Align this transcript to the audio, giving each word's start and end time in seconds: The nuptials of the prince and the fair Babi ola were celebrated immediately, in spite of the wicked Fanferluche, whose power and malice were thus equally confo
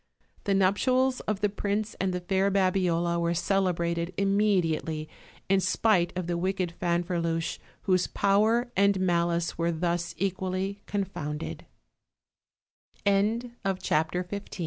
The 0.45 0.55
nuptials 0.55 1.19
of 1.29 1.41
the 1.41 1.49
prince 1.49 1.93
and 2.01 2.11
the 2.11 2.21
fair 2.21 2.49
Babi 2.49 2.89
ola 2.89 3.19
were 3.19 3.35
celebrated 3.35 4.15
immediately, 4.17 5.07
in 5.47 5.59
spite 5.59 6.11
of 6.17 6.25
the 6.25 6.39
wicked 6.39 6.73
Fanferluche, 6.81 7.59
whose 7.83 8.07
power 8.07 8.71
and 8.75 8.99
malice 8.99 9.59
were 9.59 9.71
thus 9.71 10.15
equally 10.17 10.81
confo 10.87 11.59